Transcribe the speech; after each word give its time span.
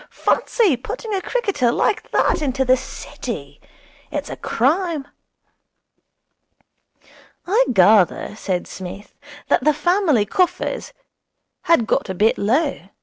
Fancy 0.09 0.75
putting 0.75 1.13
a 1.13 1.21
cricketer 1.21 1.71
like 1.71 2.09
that 2.09 2.41
into 2.41 2.65
the 2.65 2.75
City! 2.75 3.61
It's 4.09 4.31
a 4.31 4.35
crime.' 4.35 5.07
'I 7.45 7.65
gather,' 7.71 8.35
said 8.35 8.65
Psmith, 8.65 9.13
'that 9.47 9.63
the 9.63 9.75
family 9.75 10.25
coffers 10.25 10.91
had 11.65 11.85
got 11.85 12.09
a 12.09 12.15
bit 12.15 12.39
low. 12.39 12.89